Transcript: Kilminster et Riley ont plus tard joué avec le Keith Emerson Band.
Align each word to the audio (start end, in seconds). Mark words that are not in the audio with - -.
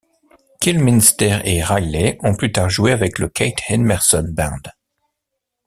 Kilminster 0.59 1.41
et 1.45 1.63
Riley 1.63 2.17
ont 2.23 2.33
plus 2.33 2.51
tard 2.51 2.71
joué 2.71 2.91
avec 2.91 3.19
le 3.19 3.29
Keith 3.29 3.59
Emerson 3.69 4.27
Band. 4.35 4.57